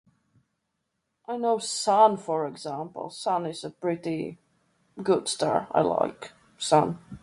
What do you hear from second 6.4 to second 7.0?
Sun.